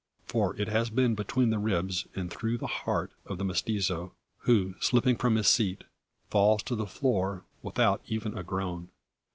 For 0.25 0.59
it 0.59 0.67
has 0.67 0.89
been 0.89 1.13
between 1.13 1.51
the 1.51 1.59
ribs, 1.59 2.07
and 2.15 2.31
through 2.31 2.57
the 2.57 2.65
heart 2.65 3.11
of 3.23 3.37
the 3.37 3.45
mestizo; 3.45 4.13
who, 4.39 4.73
slipping 4.79 5.15
from 5.15 5.35
his 5.35 5.47
seat, 5.47 5.83
falls 6.27 6.63
to 6.63 6.75
the 6.75 6.87
floor, 6.87 7.45
without 7.61 8.01
even 8.07 8.35
a 8.35 8.41
groan! 8.41 8.89